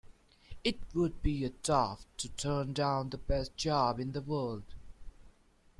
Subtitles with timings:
[0.63, 4.63] It would be daft to turn down the best job in the world.